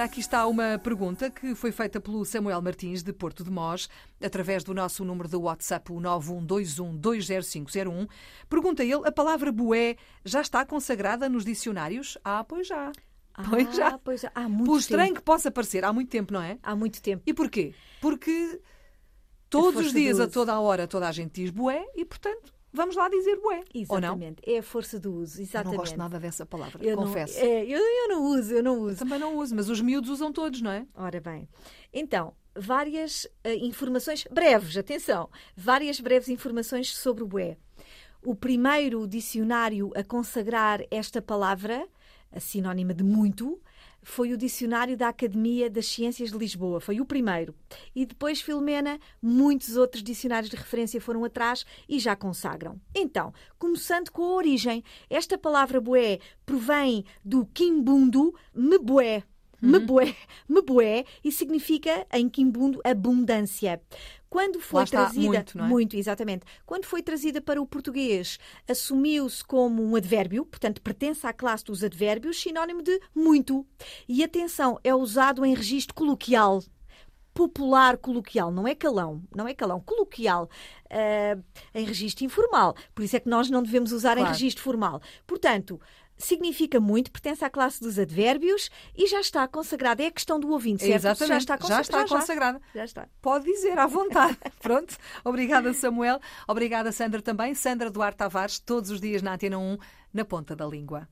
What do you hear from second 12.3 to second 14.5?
pois já. Pois ah, já. Pois já. Há